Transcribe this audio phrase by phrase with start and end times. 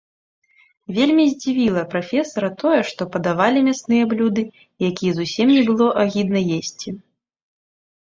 [0.95, 4.49] Вельмі здзівіла прафесара тое, што падавалі мясныя блюды,
[4.91, 6.89] якія зусім не было агідна есці.